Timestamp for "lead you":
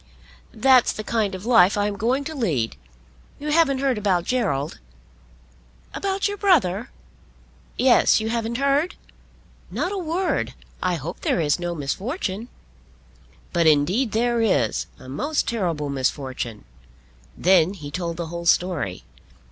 2.33-3.49